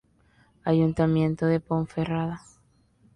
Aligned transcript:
Ayuntamiento 0.65 1.45
de 1.45 1.59
Ponferrada". 1.59 2.41